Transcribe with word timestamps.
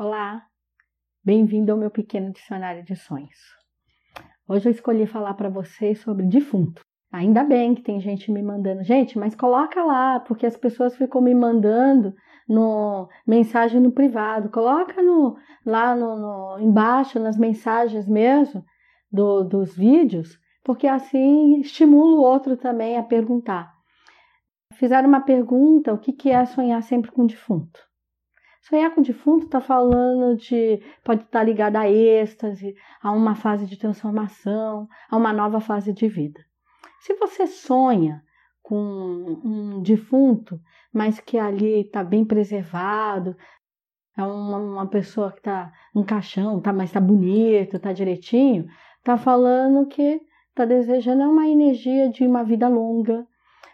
Olá, 0.00 0.46
bem-vindo 1.24 1.72
ao 1.72 1.76
meu 1.76 1.90
pequeno 1.90 2.30
dicionário 2.30 2.84
de 2.84 2.94
sonhos. 2.94 3.36
Hoje 4.46 4.68
eu 4.68 4.70
escolhi 4.70 5.08
falar 5.08 5.34
para 5.34 5.48
vocês 5.48 5.98
sobre 5.98 6.24
defunto. 6.24 6.82
Ainda 7.10 7.42
bem 7.42 7.74
que 7.74 7.82
tem 7.82 8.00
gente 8.00 8.30
me 8.30 8.40
mandando, 8.40 8.84
gente, 8.84 9.18
mas 9.18 9.34
coloca 9.34 9.82
lá, 9.82 10.20
porque 10.20 10.46
as 10.46 10.56
pessoas 10.56 10.94
ficam 10.94 11.20
me 11.20 11.34
mandando 11.34 12.14
no 12.48 13.08
mensagem 13.26 13.80
no 13.80 13.90
privado, 13.90 14.50
coloca 14.50 15.02
no 15.02 15.36
lá 15.66 15.96
no, 15.96 16.16
no 16.16 16.60
embaixo 16.60 17.18
nas 17.18 17.36
mensagens 17.36 18.06
mesmo 18.08 18.64
do, 19.10 19.42
dos 19.42 19.76
vídeos, 19.76 20.38
porque 20.62 20.86
assim 20.86 21.58
estimula 21.58 22.20
o 22.20 22.22
outro 22.22 22.56
também 22.56 22.96
a 22.96 23.02
perguntar. 23.02 23.74
Fizeram 24.74 25.08
uma 25.08 25.22
pergunta: 25.22 25.92
o 25.92 25.98
que, 25.98 26.12
que 26.12 26.30
é 26.30 26.44
sonhar 26.44 26.84
sempre 26.84 27.10
com 27.10 27.26
defunto? 27.26 27.87
Sonhar 28.60 28.94
com 28.94 29.00
o 29.00 29.04
defunto 29.04 29.46
está 29.46 29.60
falando 29.60 30.36
de. 30.36 30.82
pode 31.04 31.22
estar 31.22 31.38
tá 31.38 31.44
ligado 31.44 31.76
a 31.76 31.88
êxtase, 31.88 32.74
a 33.02 33.12
uma 33.12 33.34
fase 33.34 33.66
de 33.66 33.78
transformação, 33.78 34.88
a 35.10 35.16
uma 35.16 35.32
nova 35.32 35.60
fase 35.60 35.92
de 35.92 36.08
vida. 36.08 36.44
Se 37.00 37.14
você 37.14 37.46
sonha 37.46 38.22
com 38.62 38.76
um 39.44 39.82
defunto, 39.82 40.60
mas 40.92 41.20
que 41.20 41.38
ali 41.38 41.80
está 41.80 42.04
bem 42.04 42.24
preservado, 42.24 43.36
é 44.16 44.22
uma, 44.22 44.58
uma 44.58 44.86
pessoa 44.86 45.30
que 45.30 45.38
está 45.38 45.72
no 45.94 46.04
caixão, 46.04 46.60
tá, 46.60 46.72
mas 46.72 46.90
está 46.90 47.00
bonito, 47.00 47.76
está 47.76 47.92
direitinho, 47.92 48.66
está 48.98 49.16
falando 49.16 49.86
que 49.86 50.20
está 50.50 50.64
desejando 50.64 51.22
uma 51.22 51.46
energia 51.46 52.10
de 52.10 52.26
uma 52.26 52.42
vida 52.42 52.68
longa, 52.68 53.24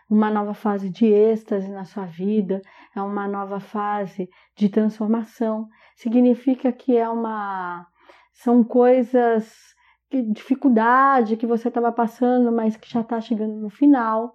uma 0.09 0.31
nova 0.31 0.55
fase 0.55 0.91
de 0.91 1.07
êxtase 1.07 1.71
na 1.71 1.85
sua 1.85 2.07
vida, 2.07 2.61
é 2.95 3.01
uma 3.01 3.27
nova 3.27 3.61
fase 3.61 4.29
de 4.57 4.69
transformação. 4.69 5.69
Significa 5.97 6.73
que 6.73 6.97
é 6.97 7.09
uma 7.09 7.87
são 8.33 8.65
coisas 8.65 9.53
que 10.11 10.23
dificuldade 10.23 11.37
que 11.37 11.47
você 11.47 11.69
estava 11.69 11.93
passando, 11.93 12.53
mas 12.53 12.77
que 12.77 12.91
já 12.91 13.01
está 13.01 13.21
chegando 13.21 13.55
no 13.55 13.71
final. 13.71 14.35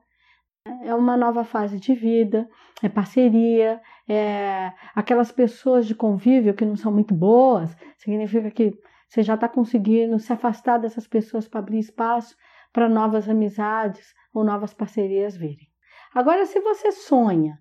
É 0.83 0.93
uma 0.93 1.17
nova 1.17 1.43
fase 1.43 1.79
de 1.79 1.93
vida, 1.93 2.47
é 2.81 2.89
parceria, 2.89 3.81
é 4.07 4.71
aquelas 4.95 5.31
pessoas 5.31 5.85
de 5.87 5.95
convívio 5.95 6.53
que 6.53 6.65
não 6.65 6.75
são 6.75 6.91
muito 6.91 7.13
boas, 7.13 7.75
significa 7.97 8.51
que 8.51 8.73
você 9.07 9.23
já 9.23 9.35
está 9.35 9.47
conseguindo 9.47 10.19
se 10.19 10.31
afastar 10.31 10.77
dessas 10.77 11.07
pessoas 11.07 11.47
para 11.47 11.59
abrir 11.59 11.79
espaço 11.79 12.35
para 12.71 12.87
novas 12.87 13.27
amizades 13.27 14.13
ou 14.33 14.43
novas 14.43 14.73
parcerias 14.73 15.35
virem. 15.35 15.67
Agora, 16.13 16.45
se 16.45 16.59
você 16.59 16.91
sonha 16.91 17.59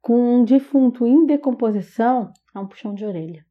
com 0.00 0.40
um 0.40 0.44
defunto 0.44 1.06
em 1.06 1.26
decomposição, 1.26 2.32
é 2.54 2.58
um 2.58 2.66
puxão 2.66 2.94
de 2.94 3.04
orelha. 3.04 3.44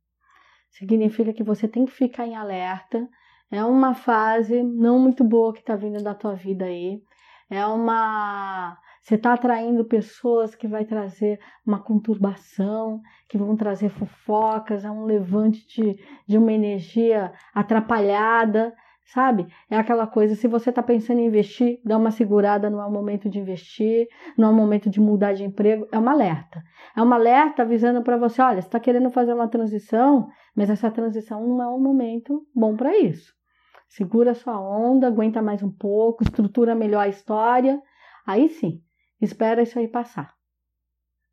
Significa 0.72 1.34
que 1.34 1.44
você 1.44 1.68
tem 1.68 1.86
que 1.86 1.92
ficar 1.92 2.26
em 2.26 2.36
alerta. 2.36 3.08
É 3.52 3.64
uma 3.64 3.94
fase 3.94 4.64
não 4.64 5.00
muito 5.00 5.24
boa 5.24 5.54
que 5.54 5.60
está 5.60 5.76
vindo 5.76 6.04
da 6.04 6.14
tua 6.14 6.36
vida 6.36 6.66
aí. 6.66 7.02
É 7.50 7.66
uma. 7.66 8.78
Você 9.02 9.16
está 9.16 9.34
atraindo 9.34 9.86
pessoas 9.86 10.54
que 10.54 10.68
vai 10.68 10.86
trazer 10.86 11.40
uma 11.66 11.82
conturbação, 11.82 13.02
que 13.28 13.38
vão 13.38 13.56
trazer 13.56 13.90
fofocas, 13.90 14.86
é 14.86 14.92
um 14.92 15.06
levante 15.06 15.66
de, 15.68 15.98
de 16.28 16.38
uma 16.38 16.52
energia 16.52 17.32
atrapalhada 17.54 18.76
sabe? 19.14 19.48
É 19.70 19.78
aquela 19.78 20.06
coisa, 20.06 20.36
se 20.36 20.48
você 20.48 20.70
está 20.70 20.84
pensando 20.84 21.20
em 21.20 21.26
investir, 21.26 21.80
dá 21.84 21.98
uma 21.98 22.12
segurada, 22.12 22.70
não 22.70 22.82
é 22.82 22.86
o 22.86 22.92
momento 22.92 23.30
de 23.30 23.40
investir, 23.40 24.08
não 24.38 24.50
é 24.50 24.52
o 24.52 24.56
momento 24.56 24.90
de 24.90 25.00
mudar 25.00 25.34
de 25.34 25.44
emprego, 25.44 25.88
é 25.92 25.98
uma 25.98 26.12
alerta. 26.12 26.64
É 26.96 27.02
uma 27.02 27.16
alerta 27.16 27.64
avisando 27.64 28.04
para 28.04 28.18
você, 28.18 28.42
olha, 28.42 28.62
você 28.62 28.68
está 28.68 28.80
querendo 28.80 29.10
fazer 29.10 29.34
uma 29.34 29.48
transição, 29.48 30.30
mas 30.56 30.70
essa 30.70 30.92
transição 30.92 31.48
não 31.48 31.62
é 31.62 31.68
um 31.68 31.80
momento 31.80 32.46
bom 32.54 32.76
para 32.76 32.98
isso. 32.98 33.34
Segura 33.88 34.36
sua 34.36 34.60
onda, 34.60 35.08
aguenta 35.08 35.42
mais 35.42 35.64
um 35.64 35.72
pouco, 35.72 36.24
estrutura 36.24 36.76
melhor 36.76 37.02
a 37.02 37.08
história, 37.08 37.82
aí 38.26 38.48
sim, 38.50 38.82
espera 39.20 39.64
isso 39.64 39.80
aí 39.80 39.88
passar. 39.88 40.36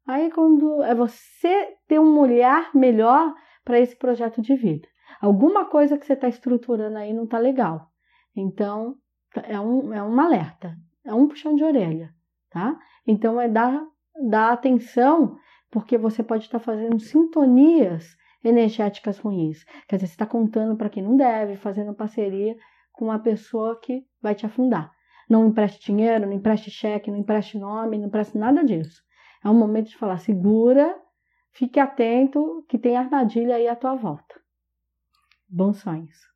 Aí 0.06 0.30
quando 0.30 0.82
é 0.82 0.94
você 0.94 1.74
ter 1.86 1.98
um 1.98 2.18
olhar 2.18 2.70
melhor 2.74 3.34
para 3.64 3.78
esse 3.80 3.94
projeto 3.96 4.40
de 4.40 4.54
vida. 4.54 4.88
Alguma 5.20 5.64
coisa 5.66 5.98
que 5.98 6.06
você 6.06 6.12
está 6.12 6.28
estruturando 6.28 6.98
aí 6.98 7.12
não 7.12 7.24
está 7.24 7.38
legal. 7.38 7.90
Então, 8.34 8.96
é 9.44 9.58
um, 9.58 9.92
é 9.92 10.02
um 10.02 10.20
alerta, 10.20 10.76
é 11.04 11.12
um 11.12 11.26
puxão 11.26 11.54
de 11.54 11.64
orelha, 11.64 12.10
tá? 12.50 12.78
Então, 13.06 13.40
é 13.40 13.48
dar, 13.48 13.82
dar 14.28 14.52
atenção, 14.52 15.36
porque 15.70 15.96
você 15.96 16.22
pode 16.22 16.44
estar 16.44 16.58
tá 16.58 16.64
fazendo 16.64 16.98
sintonias 16.98 18.16
energéticas 18.44 19.18
ruins. 19.18 19.64
Quer 19.88 19.96
dizer, 19.96 20.08
você 20.08 20.14
está 20.14 20.26
contando 20.26 20.76
para 20.76 20.90
quem 20.90 21.02
não 21.02 21.16
deve, 21.16 21.56
fazendo 21.56 21.94
parceria 21.94 22.56
com 22.92 23.06
uma 23.06 23.18
pessoa 23.18 23.78
que 23.80 24.04
vai 24.20 24.34
te 24.34 24.46
afundar. 24.46 24.92
Não 25.28 25.46
empreste 25.46 25.84
dinheiro, 25.92 26.26
não 26.26 26.32
empreste 26.32 26.70
cheque, 26.70 27.10
não 27.10 27.18
empreste 27.18 27.58
nome, 27.58 27.98
não 27.98 28.06
empreste 28.06 28.38
nada 28.38 28.64
disso. 28.64 29.02
É 29.44 29.50
um 29.50 29.54
momento 29.54 29.88
de 29.88 29.96
falar, 29.96 30.18
segura, 30.18 30.96
fique 31.52 31.80
atento 31.80 32.64
que 32.68 32.78
tem 32.78 32.96
armadilha 32.96 33.56
aí 33.56 33.66
à 33.66 33.74
tua 33.74 33.94
volta. 33.94 34.45
Bons 35.48 35.80
sonhos! 35.80 36.35